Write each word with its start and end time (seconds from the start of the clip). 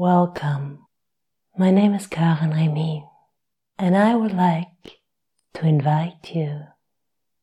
Welcome. 0.00 0.86
My 1.58 1.70
name 1.70 1.92
is 1.92 2.06
Karen 2.06 2.52
Remy, 2.52 3.04
and 3.78 3.94
I 3.94 4.14
would 4.14 4.32
like 4.32 5.02
to 5.52 5.66
invite 5.66 6.34
you 6.34 6.62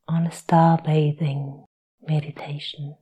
on 0.08 0.26
a 0.26 0.32
star 0.32 0.82
bathing 0.84 1.66
meditation. 2.02 2.96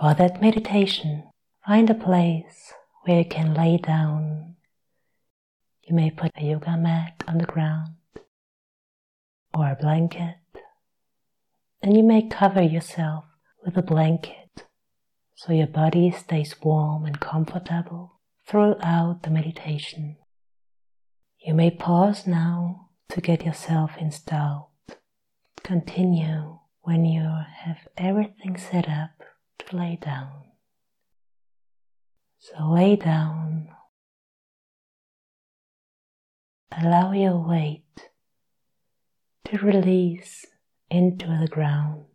For 0.00 0.14
that 0.14 0.40
meditation, 0.40 1.24
find 1.66 1.90
a 1.90 1.94
place 1.94 2.74
where 3.02 3.22
you 3.22 3.24
can 3.24 3.54
lay 3.54 3.76
down. 3.78 4.54
You 5.82 5.96
may 5.96 6.12
put 6.12 6.30
a 6.36 6.44
yoga 6.44 6.76
mat 6.76 7.24
on 7.26 7.38
the 7.38 7.44
ground 7.44 7.96
or 9.52 9.72
a 9.72 9.74
blanket, 9.74 10.36
and 11.82 11.96
you 11.96 12.04
may 12.04 12.22
cover 12.22 12.62
yourself 12.62 13.24
with 13.64 13.76
a 13.76 13.82
blanket 13.82 14.47
so 15.38 15.52
your 15.52 15.68
body 15.68 16.10
stays 16.10 16.56
warm 16.64 17.06
and 17.06 17.20
comfortable 17.20 18.18
throughout 18.44 19.20
the 19.22 19.30
meditation. 19.30 20.16
You 21.38 21.54
may 21.54 21.70
pause 21.70 22.26
now 22.26 22.88
to 23.10 23.20
get 23.20 23.44
yourself 23.44 23.92
installed. 24.00 24.70
Continue 25.62 26.58
when 26.80 27.04
you 27.04 27.22
have 27.22 27.86
everything 27.96 28.56
set 28.56 28.88
up 28.88 29.10
to 29.60 29.76
lay 29.76 29.96
down. 30.02 30.42
So 32.40 32.72
lay 32.72 32.96
down. 32.96 33.68
Allow 36.76 37.12
your 37.12 37.38
weight 37.38 38.10
to 39.44 39.58
release 39.58 40.44
into 40.90 41.26
the 41.26 41.46
ground. 41.48 42.07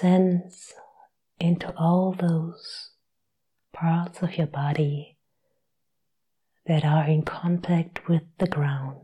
Sense 0.00 0.72
into 1.38 1.72
all 1.76 2.12
those 2.18 2.90
parts 3.72 4.22
of 4.22 4.38
your 4.38 4.46
body 4.46 5.18
that 6.66 6.84
are 6.84 7.04
in 7.04 7.22
contact 7.22 8.08
with 8.08 8.22
the 8.38 8.46
ground. 8.46 8.96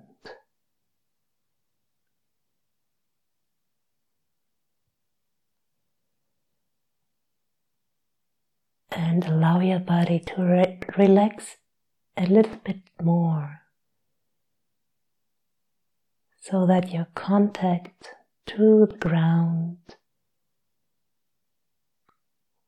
And 8.91 9.25
allow 9.27 9.61
your 9.61 9.81
body 9.81 10.21
to 10.21 10.43
re 10.43 10.81
relax 10.97 11.57
a 12.17 12.25
little 12.25 12.57
bit 12.65 12.81
more 13.03 13.61
so 16.41 16.65
that 16.65 16.91
your 16.91 17.09
contact 17.15 18.15
to 18.47 18.87
the 18.91 18.97
ground 18.97 19.97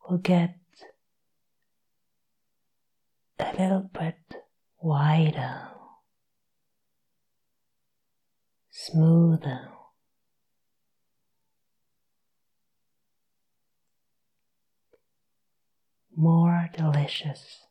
will 0.09 0.19
get 0.19 0.56
a 3.39 3.53
little 3.59 3.91
bit 3.92 4.17
wider, 4.81 5.69
smoother. 8.70 9.69
More 16.17 16.69
delicious. 16.77 17.67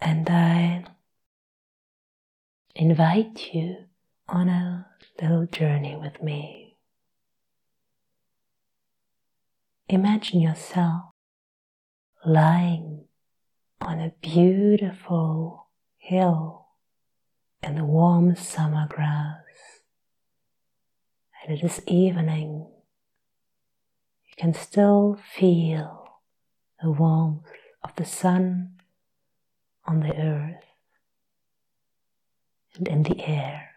And 0.00 0.28
I 0.28 0.84
invite 2.74 3.54
you 3.54 3.76
on 4.28 4.48
a 4.48 4.86
little 5.20 5.46
journey 5.46 5.96
with 5.96 6.22
me. 6.22 6.76
Imagine 9.88 10.40
yourself 10.40 11.12
lying 12.24 13.04
on 13.80 14.00
a 14.00 14.12
beautiful 14.20 15.68
hill 15.96 16.66
in 17.62 17.76
the 17.76 17.84
warm 17.84 18.34
summer 18.34 18.86
grass, 18.88 19.44
and 21.42 21.56
it 21.56 21.64
is 21.64 21.80
evening. 21.86 22.66
You 24.24 24.34
can 24.36 24.54
still 24.54 25.18
feel 25.34 26.20
the 26.82 26.90
warmth 26.90 27.46
of 27.82 27.94
the 27.96 28.04
sun 28.04 28.75
on 29.86 30.00
the 30.00 30.14
earth 30.16 30.64
and 32.76 32.88
in 32.88 33.02
the 33.04 33.20
air. 33.20 33.70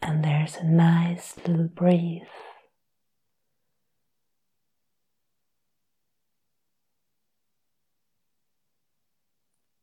And 0.00 0.24
there's 0.24 0.56
a 0.56 0.64
nice 0.64 1.34
little 1.46 1.68
breeze. 1.68 2.22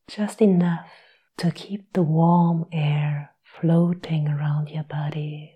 Just 0.07 0.41
enough 0.41 0.89
to 1.37 1.51
keep 1.51 1.93
the 1.93 2.01
warm 2.01 2.65
air 2.71 3.31
floating 3.43 4.27
around 4.27 4.69
your 4.69 4.83
body 4.83 5.54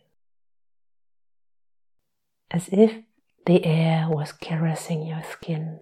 as 2.52 2.70
if 2.70 3.04
the 3.46 3.64
air 3.66 4.08
was 4.10 4.32
caressing 4.32 5.06
your 5.06 5.24
skin. 5.24 5.80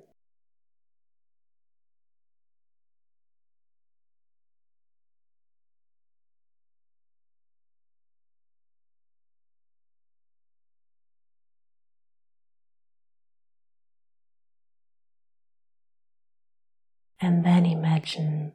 And 17.20 17.44
then 17.44 17.66
imagine 17.66 18.54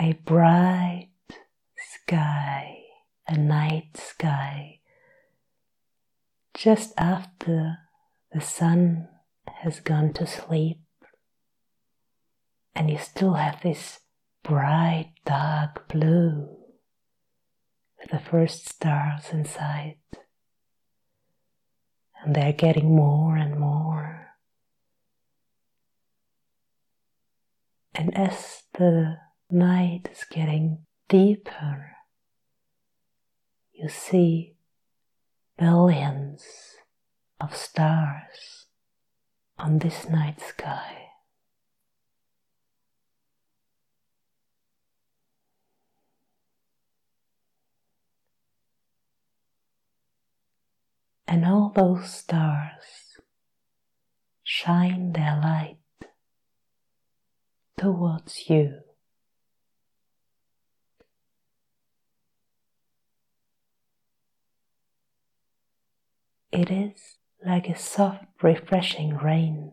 a 0.00 0.14
bright 0.14 1.10
sky, 1.76 2.78
a 3.28 3.36
night 3.36 3.96
sky 3.96 4.77
just 6.58 6.92
after 6.98 7.78
the 8.32 8.40
sun 8.40 9.06
has 9.62 9.78
gone 9.78 10.12
to 10.12 10.26
sleep 10.26 10.80
and 12.74 12.90
you 12.90 12.98
still 12.98 13.34
have 13.34 13.62
this 13.62 14.00
bright 14.42 15.12
dark 15.24 15.86
blue 15.86 16.48
with 18.00 18.10
the 18.10 18.18
first 18.18 18.68
stars 18.68 19.30
inside 19.32 19.98
and 22.24 22.34
they're 22.34 22.52
getting 22.52 22.92
more 22.92 23.36
and 23.36 23.56
more. 23.60 24.26
And 27.94 28.16
as 28.16 28.64
the 28.74 29.18
night 29.48 30.08
is 30.10 30.24
getting 30.28 30.78
deeper 31.08 31.92
you 33.72 33.88
see 33.88 34.57
billions 35.58 36.44
of 37.40 37.54
stars 37.54 38.66
on 39.58 39.80
this 39.80 40.08
night 40.08 40.40
sky. 40.40 40.94
And 51.26 51.44
all 51.44 51.72
those 51.74 52.08
stars 52.08 53.18
shine 54.42 55.12
their 55.12 55.38
light 55.42 55.76
towards 57.76 58.48
you. 58.48 58.87
It 66.50 66.70
is 66.70 67.16
like 67.44 67.68
a 67.68 67.76
soft, 67.78 68.24
refreshing 68.42 69.16
rain. 69.16 69.72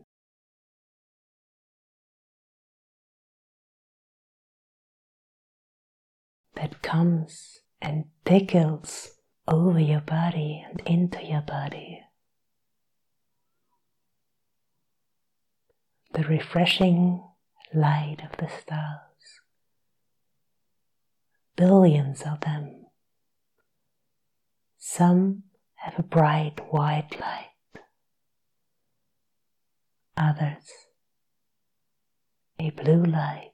That 6.56 6.82
comes 6.82 7.60
and 7.82 8.06
tickles 8.26 9.12
over 9.48 9.80
your 9.80 10.02
body 10.02 10.66
and 10.70 10.82
into 10.86 11.24
your 11.24 11.42
body. 11.42 12.02
The 16.14 16.24
refreshing 16.24 17.24
light 17.74 18.18
of 18.24 18.38
the 18.38 18.50
stars, 18.50 19.42
billions 21.58 22.22
of 22.22 22.40
them, 22.42 22.86
some 24.78 25.44
have 25.86 26.00
a 26.00 26.04
bright 26.04 26.60
white 26.72 27.12
light. 27.22 27.84
Others 30.18 30.72
a 32.60 32.72
blue 32.72 33.04
light 33.04 33.52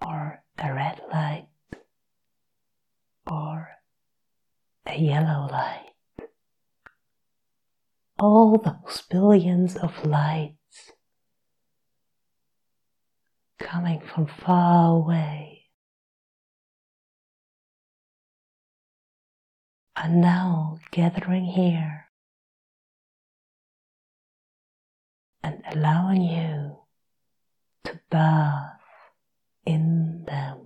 or 0.00 0.42
a 0.56 0.72
red 0.72 1.02
light 1.12 1.48
or 3.30 3.68
a 4.86 4.96
yellow 4.96 5.46
light. 5.50 5.92
All 8.18 8.56
those 8.56 9.02
billions 9.10 9.76
of 9.76 10.06
lights 10.06 10.92
coming 13.58 14.00
from 14.00 14.26
far 14.26 14.96
away 14.96 15.43
are 19.96 20.08
now 20.08 20.78
gathering 20.90 21.44
here 21.44 22.08
and 25.42 25.62
allowing 25.70 26.22
you 26.22 26.78
to 27.84 28.00
bath 28.10 28.80
in 29.66 30.24
them. 30.26 30.60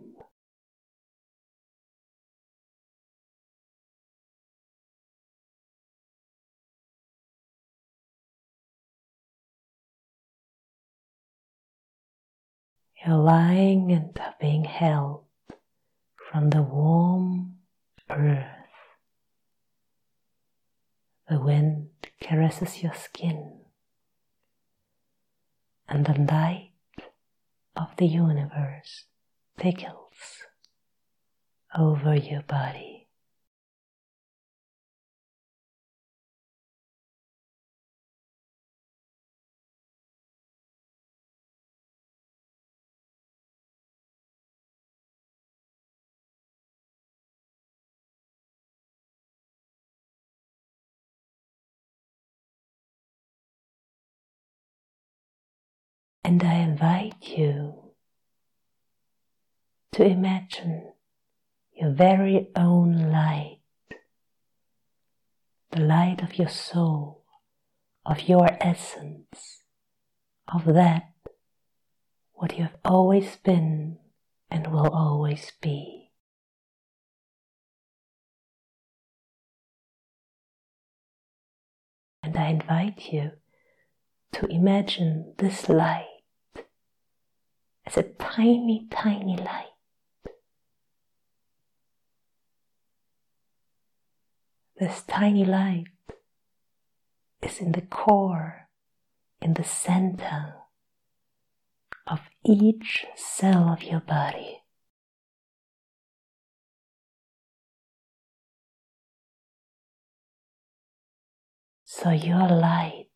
You're 13.04 13.16
lying 13.16 13.92
and 13.92 14.18
are 14.18 14.34
being 14.40 14.64
held 14.64 15.24
from 16.30 16.50
the 16.50 16.62
warm 16.62 17.56
earth. 18.10 18.57
The 21.28 21.38
wind 21.38 21.90
caresses 22.22 22.82
your 22.82 22.94
skin, 22.94 23.60
and 25.86 26.06
the 26.06 26.14
light 26.14 26.72
of 27.76 27.94
the 27.98 28.06
universe 28.06 29.04
tickles 29.58 30.46
over 31.76 32.14
your 32.14 32.42
body. 32.42 32.97
And 56.40 56.48
I 56.48 56.54
invite 56.58 57.36
you 57.36 57.94
to 59.90 60.04
imagine 60.04 60.92
your 61.72 61.90
very 61.90 62.50
own 62.54 63.10
light, 63.10 63.58
the 65.72 65.80
light 65.80 66.22
of 66.22 66.38
your 66.38 66.48
soul, 66.48 67.24
of 68.06 68.28
your 68.28 68.56
essence, 68.60 69.64
of 70.46 70.64
that 70.66 71.10
what 72.34 72.56
you 72.56 72.62
have 72.62 72.76
always 72.84 73.34
been 73.38 73.98
and 74.48 74.68
will 74.68 74.90
always 74.90 75.50
be. 75.60 76.12
And 82.22 82.36
I 82.36 82.50
invite 82.50 83.12
you 83.12 83.32
to 84.34 84.46
imagine 84.46 85.34
this 85.38 85.68
light 85.68 86.04
as 87.88 87.96
a 87.96 88.02
tiny, 88.02 88.86
tiny 88.90 89.34
light. 89.34 89.72
This 94.78 95.02
tiny 95.04 95.46
light 95.46 95.86
is 97.40 97.60
in 97.60 97.72
the 97.72 97.80
core, 97.80 98.68
in 99.40 99.54
the 99.54 99.64
center 99.64 100.56
of 102.06 102.20
each 102.44 103.06
cell 103.16 103.70
of 103.70 103.82
your 103.82 104.00
body. 104.00 104.64
So 111.86 112.10
your 112.10 112.48
light 112.48 113.08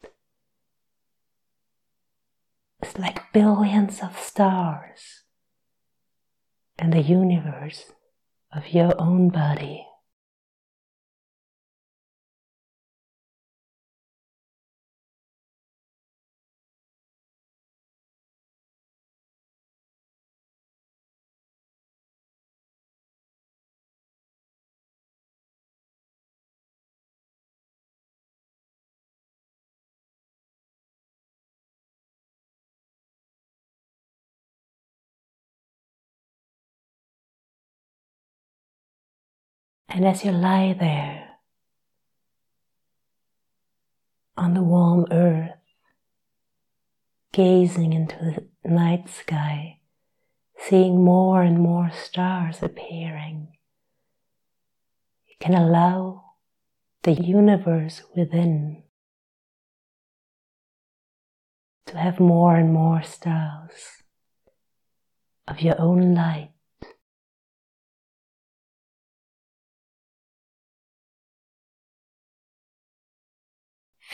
is 2.82 2.98
like 2.98 3.32
billions 3.32 4.02
of 4.02 4.18
stars 4.18 5.22
and 6.78 6.92
the 6.92 7.02
universe 7.02 7.92
of 8.52 8.68
your 8.68 8.92
own 9.00 9.28
body. 9.28 9.86
And 39.94 40.06
as 40.06 40.24
you 40.24 40.32
lie 40.32 40.72
there 40.72 41.36
on 44.38 44.54
the 44.54 44.62
warm 44.62 45.06
earth, 45.10 45.50
gazing 47.30 47.92
into 47.92 48.16
the 48.16 48.68
night 48.68 49.10
sky, 49.10 49.80
seeing 50.56 51.04
more 51.04 51.42
and 51.42 51.58
more 51.58 51.90
stars 51.90 52.62
appearing, 52.62 53.58
you 55.26 55.34
can 55.38 55.52
allow 55.52 56.24
the 57.02 57.12
universe 57.12 58.02
within 58.16 58.84
to 61.84 61.98
have 61.98 62.18
more 62.18 62.56
and 62.56 62.72
more 62.72 63.02
stars 63.02 64.02
of 65.46 65.60
your 65.60 65.78
own 65.78 66.14
light 66.14 66.52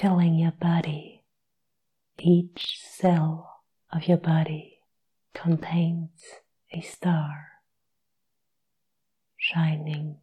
filling 0.00 0.38
your 0.38 0.52
body. 0.52 1.24
Each 2.20 2.78
cell 2.80 3.62
of 3.92 4.06
your 4.06 4.16
body 4.18 4.78
contains 5.34 6.10
a 6.72 6.80
star 6.80 7.48
shining 9.36 10.18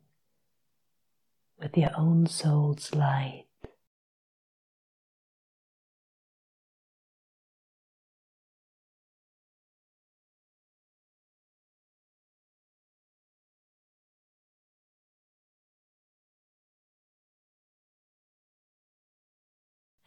with 1.59 1.77
your 1.77 1.91
own 1.97 2.25
soul's 2.27 2.93
light. 2.93 3.44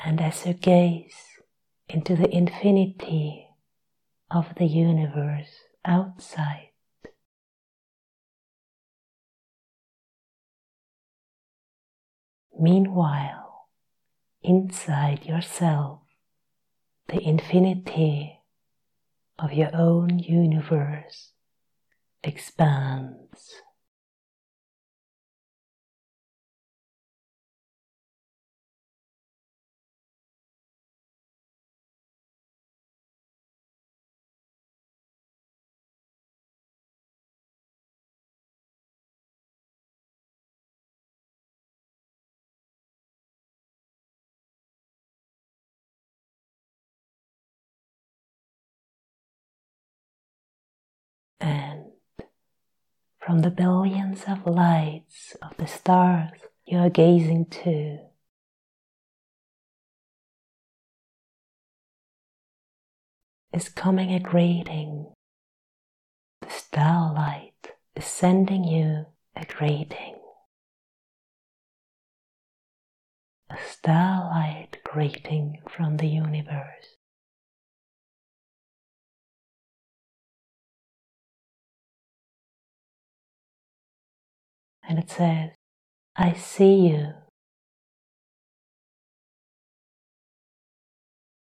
And 0.00 0.20
as 0.20 0.46
you 0.46 0.54
gaze 0.54 1.24
into 1.88 2.14
the 2.14 2.32
infinity 2.34 3.48
of 4.30 4.54
the 4.56 4.66
universe 4.66 5.50
outside, 5.84 6.70
meanwhile, 12.58 13.68
inside 14.42 15.26
yourself, 15.26 16.00
the 17.08 17.22
infinity 17.22 18.40
of 19.38 19.52
your 19.52 19.74
own 19.74 20.18
universe 20.18 21.32
expands. 22.22 23.62
And 51.40 51.84
from 53.18 53.40
the 53.40 53.50
billions 53.50 54.24
of 54.26 54.46
lights 54.46 55.36
of 55.42 55.56
the 55.58 55.66
stars 55.66 56.40
you 56.66 56.78
are 56.78 56.90
gazing 56.90 57.46
to. 57.46 57.98
Is 63.52 63.68
coming 63.68 64.12
a 64.12 64.20
greeting. 64.20 65.12
The 66.42 66.50
starlight 66.50 67.72
is 67.96 68.04
sending 68.04 68.64
you 68.64 69.06
a 69.34 69.44
greeting. 69.44 70.16
A 73.50 73.56
starlight 73.66 74.78
greeting 74.84 75.60
from 75.68 75.96
the 75.96 76.06
universe. 76.06 76.96
And 84.98 85.04
it 85.04 85.10
says, 85.12 85.50
I 86.16 86.32
see 86.32 86.88
you. 86.88 87.12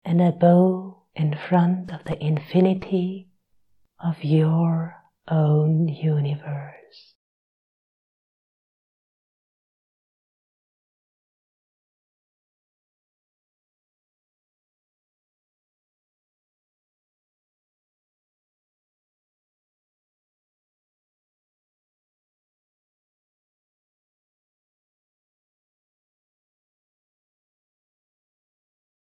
And 0.03 0.23
I 0.23 0.31
bow 0.31 1.03
in 1.15 1.37
front 1.37 1.93
of 1.93 2.05
the 2.05 2.17
infinity 2.25 3.29
of 4.03 4.25
your 4.25 4.97
own 5.29 5.89
universe. 5.89 7.14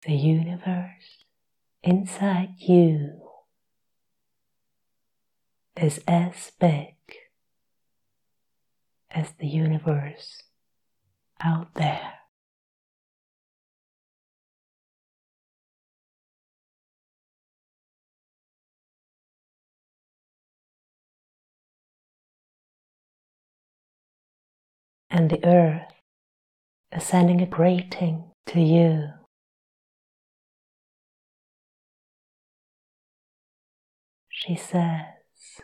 The 0.06 0.14
universe 0.14 1.24
inside 1.82 2.54
you 2.58 3.20
is 5.76 6.00
as 6.06 6.52
big 6.58 6.94
as 9.10 9.32
the 9.38 9.46
universe 9.46 10.42
out 11.42 11.74
there. 11.74 12.14
And 25.12 25.28
the 25.28 25.44
earth 25.44 25.92
is 26.92 27.04
sending 27.04 27.40
a 27.40 27.46
greeting 27.46 28.30
to 28.46 28.60
you 28.60 29.08
She 34.46 34.56
says, 34.56 35.60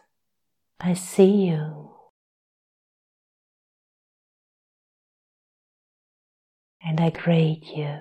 I 0.79 0.93
see 0.93 1.47
you. 1.47 1.95
And 6.85 7.01
I 7.01 7.09
greet 7.09 7.65
you. 7.75 8.01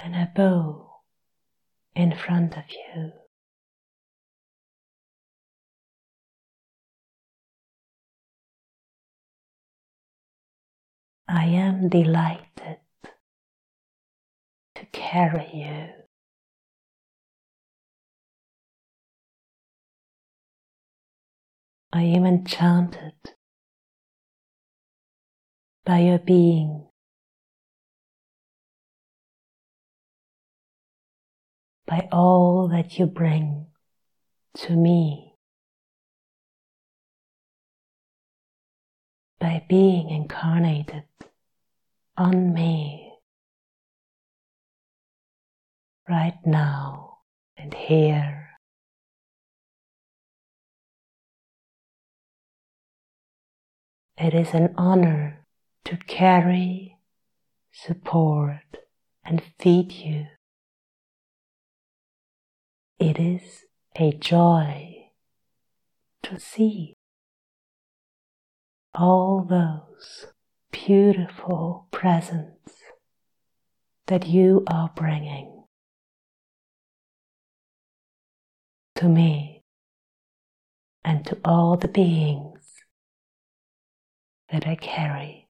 And 0.00 0.16
I 0.16 0.28
bow 0.34 1.02
in 1.94 2.16
front 2.16 2.56
of 2.56 2.64
you. 2.68 3.12
I 11.28 11.44
am 11.46 11.88
delighted 11.88 12.78
carry 14.92 15.48
you. 15.52 15.88
I 21.92 22.02
am 22.02 22.26
enchanted 22.26 23.14
by 25.84 26.00
your 26.00 26.18
being, 26.18 26.88
by 31.86 32.08
all 32.12 32.68
that 32.68 32.98
you 32.98 33.06
bring 33.06 33.66
to 34.56 34.72
me, 34.74 35.36
by 39.38 39.64
being 39.68 40.10
incarnated 40.10 41.04
on 42.18 42.52
me. 42.52 43.15
Right 46.08 46.38
now 46.44 47.18
and 47.56 47.74
here. 47.74 48.50
It 54.18 54.32
is 54.32 54.54
an 54.54 54.74
honor 54.76 55.46
to 55.84 55.96
carry, 55.96 56.96
support, 57.72 58.78
and 59.24 59.42
feed 59.58 59.92
you. 59.92 60.26
It 62.98 63.18
is 63.18 63.64
a 63.98 64.12
joy 64.12 65.10
to 66.22 66.40
see 66.40 66.94
all 68.94 69.46
those 69.48 70.26
beautiful 70.72 71.88
presents 71.90 72.72
that 74.06 74.26
you 74.26 74.64
are 74.66 74.90
bringing. 74.96 75.55
To 78.96 79.08
me 79.08 79.62
and 81.04 81.24
to 81.26 81.38
all 81.44 81.76
the 81.76 81.88
beings 81.88 82.72
that 84.50 84.66
I 84.66 84.74
carry. 84.74 85.48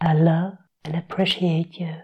I 0.00 0.12
love 0.14 0.58
and 0.84 0.96
appreciate 0.96 1.78
you. 1.80 1.94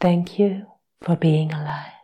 Thank 0.00 0.38
you 0.38 0.66
for 1.02 1.16
being 1.16 1.52
alive. 1.52 1.99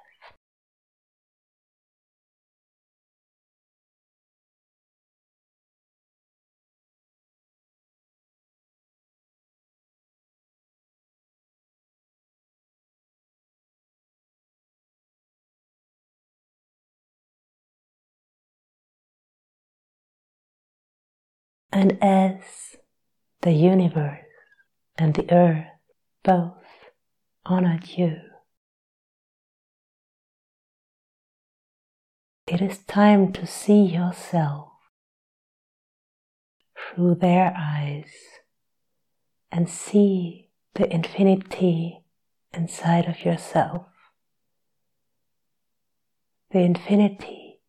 And 21.76 21.98
as 22.02 22.76
the 23.42 23.52
universe 23.52 24.24
and 24.96 25.12
the 25.12 25.30
earth 25.30 25.66
both 26.24 26.64
honored 27.44 27.86
you. 27.98 28.16
It 32.46 32.62
is 32.62 32.78
time 32.78 33.30
to 33.34 33.46
see 33.46 33.82
yourself 33.82 34.70
through 36.78 37.16
their 37.16 37.54
eyes 37.54 38.14
and 39.52 39.68
see 39.68 40.48
the 40.76 40.90
infinity 40.90 42.04
inside 42.54 43.04
of 43.04 43.22
yourself. 43.22 43.84
The 46.52 46.60
infinity 46.60 47.60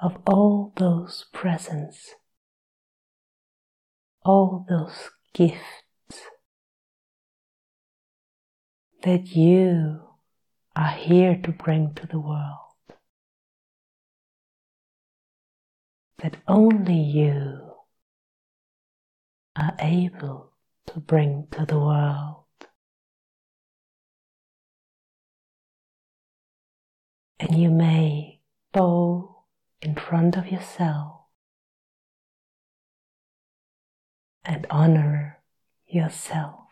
of 0.00 0.16
all 0.26 0.72
those 0.78 1.26
presents 1.34 2.14
all 4.26 4.66
those 4.68 5.10
gifts 5.32 6.26
that 9.04 9.28
you 9.36 10.00
are 10.74 10.90
here 10.90 11.40
to 11.44 11.52
bring 11.52 11.94
to 11.94 12.06
the 12.08 12.18
world. 12.18 12.74
That 16.18 16.38
only 16.48 16.98
you 16.98 17.70
are 19.54 19.76
able 19.78 20.54
to 20.86 20.98
bring 20.98 21.46
to 21.52 21.64
the 21.64 21.78
world. 21.78 22.44
And 27.38 27.56
you 27.56 27.70
may 27.70 28.40
bow 28.72 29.44
in 29.80 29.94
front 29.94 30.36
of 30.36 30.48
yourself 30.48 31.15
and 34.46 34.66
honor 34.70 35.40
yourself. 35.88 36.62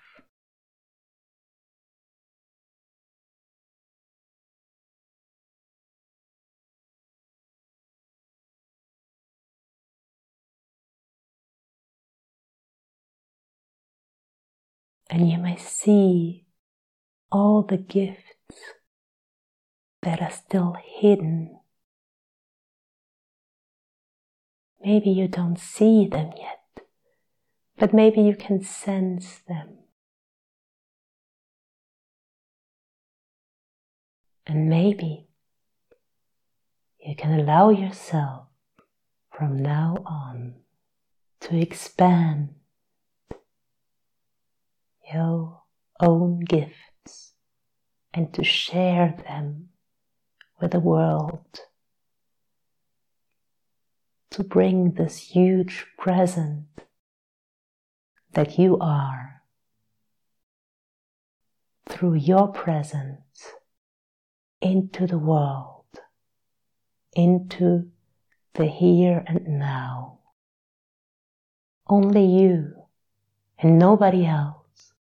And 15.10 15.30
you 15.30 15.38
may 15.38 15.56
see 15.56 16.46
all 17.30 17.62
the 17.62 17.76
gifts 17.76 18.20
that 20.02 20.20
are 20.22 20.30
still 20.30 20.76
hidden. 20.82 21.58
Maybe 24.82 25.10
you 25.10 25.28
don't 25.28 25.58
see 25.58 26.06
them 26.06 26.32
yet 26.36 26.63
but 27.84 27.92
maybe 27.92 28.22
you 28.22 28.34
can 28.34 28.62
sense 28.62 29.42
them. 29.46 29.76
And 34.46 34.70
maybe 34.70 35.28
you 36.98 37.14
can 37.14 37.38
allow 37.38 37.68
yourself 37.68 38.46
from 39.30 39.62
now 39.62 39.98
on 40.06 40.54
to 41.40 41.60
expand 41.60 42.54
your 45.12 45.60
own 46.00 46.40
gifts 46.40 47.34
and 48.14 48.32
to 48.32 48.42
share 48.42 49.14
them 49.28 49.68
with 50.58 50.70
the 50.70 50.80
world. 50.80 51.60
To 54.30 54.42
bring 54.42 54.92
this 54.92 55.18
huge 55.18 55.84
present 55.98 56.64
that 58.34 58.58
you 58.58 58.78
are 58.80 59.42
through 61.88 62.14
your 62.14 62.48
presence 62.48 63.54
into 64.60 65.06
the 65.06 65.18
world, 65.18 65.84
into 67.14 67.90
the 68.54 68.66
here 68.66 69.24
and 69.26 69.46
now. 69.46 70.18
Only 71.88 72.24
you 72.24 72.84
and 73.58 73.78
nobody 73.78 74.26
else 74.26 74.92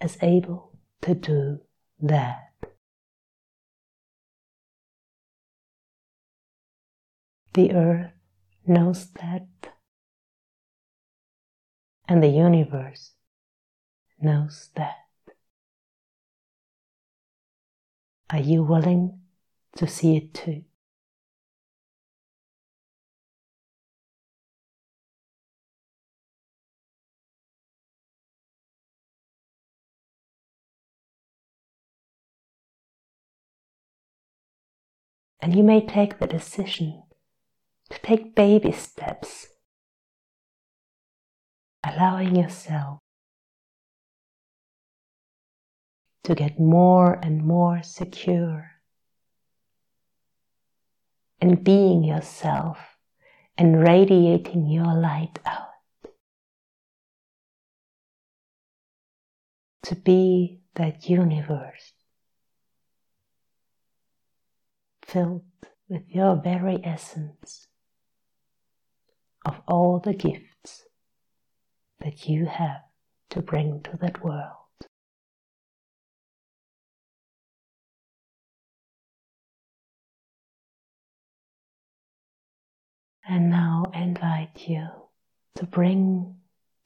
is 0.00 0.16
able 0.22 0.78
to 1.02 1.14
do 1.14 1.60
that. 2.00 2.52
The 7.54 7.72
earth 7.72 8.12
knows 8.66 9.10
that 9.20 9.71
and 12.12 12.22
the 12.22 12.28
universe 12.28 13.12
knows 14.20 14.68
that. 14.76 14.96
Are 18.28 18.38
you 18.38 18.62
willing 18.62 19.20
to 19.76 19.86
see 19.86 20.18
it 20.18 20.34
too? 20.34 20.64
And 35.40 35.56
you 35.56 35.62
may 35.62 35.80
take 35.80 36.18
the 36.18 36.26
decision 36.26 37.04
to 37.88 37.98
take 38.02 38.34
baby 38.34 38.72
steps 38.72 39.51
allowing 41.84 42.36
yourself 42.36 42.98
to 46.24 46.34
get 46.34 46.58
more 46.58 47.18
and 47.22 47.44
more 47.44 47.82
secure 47.82 48.70
and 51.40 51.64
being 51.64 52.04
yourself 52.04 52.78
and 53.58 53.82
radiating 53.82 54.68
your 54.68 54.94
light 54.94 55.38
out. 55.44 55.68
To 59.84 59.96
be 59.96 60.60
that 60.76 61.08
universe 61.08 61.92
filled 65.04 65.42
with 65.88 66.02
your 66.08 66.40
very 66.42 66.80
essence 66.84 67.66
of 69.44 69.60
all 69.66 69.98
the 69.98 70.14
gifts 70.14 70.51
that 72.02 72.28
you 72.28 72.46
have 72.46 72.82
to 73.30 73.40
bring 73.40 73.80
to 73.82 73.96
that 73.98 74.24
world. 74.24 74.56
And 83.28 83.50
now 83.50 83.84
I 83.94 84.00
invite 84.00 84.68
you 84.68 84.88
to 85.54 85.64
bring 85.66 86.36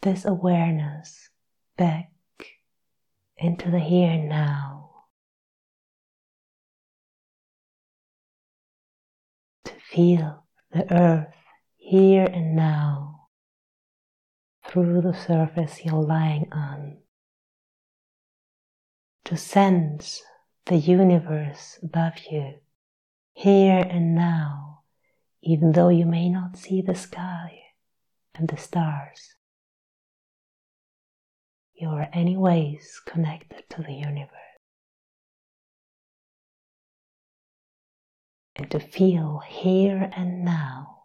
this 0.02 0.26
awareness 0.26 1.30
back 1.78 2.10
into 3.38 3.70
the 3.70 3.80
here 3.80 4.10
and 4.10 4.28
now. 4.28 4.90
To 9.64 9.72
feel 9.90 10.44
the 10.70 10.92
earth 10.92 11.34
here 11.78 12.26
and 12.26 12.54
now 12.54 13.25
through 14.76 15.00
the 15.00 15.14
surface 15.14 15.80
you're 15.86 16.02
lying 16.02 16.46
on, 16.52 16.98
to 19.24 19.34
sense 19.34 20.22
the 20.66 20.76
universe 20.76 21.78
above 21.82 22.12
you, 22.30 22.56
here 23.32 23.86
and 23.88 24.14
now, 24.14 24.80
even 25.42 25.72
though 25.72 25.88
you 25.88 26.04
may 26.04 26.28
not 26.28 26.58
see 26.58 26.82
the 26.82 26.94
sky 26.94 27.58
and 28.34 28.48
the 28.48 28.58
stars. 28.58 29.36
You 31.72 31.88
are, 31.88 32.10
anyways, 32.12 33.00
connected 33.06 33.64
to 33.70 33.82
the 33.82 33.94
universe. 33.94 34.30
And 38.54 38.70
to 38.70 38.78
feel 38.78 39.40
here 39.48 40.10
and 40.14 40.44
now 40.44 41.04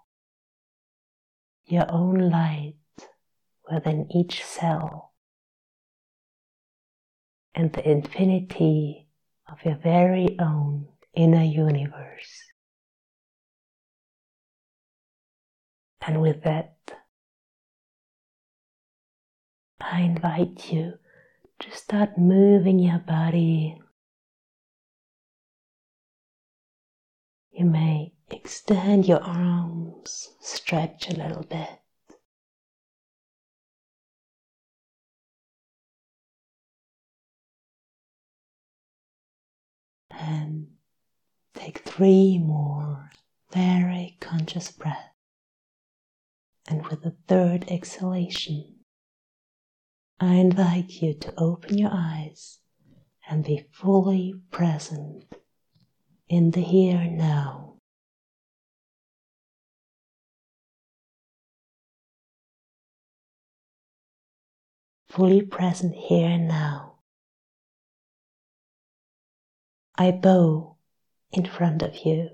your 1.68 1.90
own 1.90 2.30
light 2.30 2.76
within 3.72 4.08
each 4.12 4.44
cell 4.44 5.14
and 7.54 7.74
the 7.74 7.90
infinity 7.90 9.08
of 9.50 9.58
your 9.66 9.76
very 9.76 10.38
own 10.40 10.88
inner 11.14 11.44
universe. 11.44 12.44
And 16.02 16.22
with 16.22 16.44
that, 16.44 16.76
I 19.80 20.02
invite 20.02 20.72
you 20.72 20.94
to 21.60 21.72
start 21.72 22.18
moving 22.18 22.80
your 22.80 23.00
body. 23.00 23.80
You 27.52 27.66
may 27.66 28.14
extend 28.32 29.08
your 29.08 29.22
arms, 29.22 30.30
stretch 30.40 31.10
a 31.10 31.14
little 31.14 31.44
bit. 31.44 31.81
And 40.22 40.68
take 41.56 41.80
three 41.80 42.38
more 42.38 43.10
very 43.52 44.18
conscious 44.20 44.72
breaths. 44.72 45.00
And 46.68 46.86
with 46.88 47.02
the 47.02 47.16
third 47.28 47.66
exhalation, 47.70 48.76
I 50.20 50.36
invite 50.36 51.02
you 51.02 51.16
to 51.16 51.34
open 51.38 51.78
your 51.78 51.90
eyes 51.92 52.60
and 53.28 53.44
be 53.44 53.66
fully 53.72 54.36
present 54.52 55.26
in 56.30 56.52
the 56.52 56.62
here 56.62 56.98
and 56.98 57.18
now. 57.18 57.72
fully 65.12 65.42
present 65.42 65.94
here 65.94 66.30
and 66.30 66.48
now. 66.48 66.91
I 70.02 70.10
bow 70.10 70.78
in 71.32 71.46
front 71.46 71.84
of 71.84 71.96
you 72.04 72.32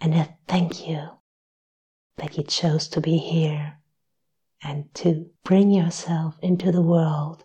and 0.00 0.14
I 0.14 0.38
thank 0.48 0.88
you 0.88 1.18
that 2.16 2.38
you 2.38 2.44
chose 2.44 2.88
to 2.88 3.00
be 3.02 3.18
here 3.18 3.76
and 4.62 4.86
to 4.94 5.28
bring 5.44 5.70
yourself 5.70 6.38
into 6.40 6.72
the 6.72 6.80
world, 6.80 7.44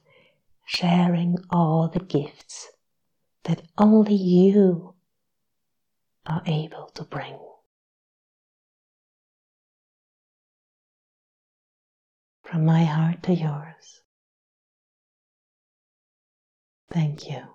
sharing 0.66 1.36
all 1.50 1.90
the 1.90 2.00
gifts 2.00 2.70
that 3.44 3.64
only 3.78 4.16
you 4.16 4.96
are 6.26 6.44
able 6.46 6.88
to 6.94 7.04
bring. 7.04 7.38
From 12.44 12.64
my 12.64 12.86
heart 12.86 13.24
to 13.24 13.34
yours. 13.34 14.00
Thank 16.90 17.30
you. 17.30 17.55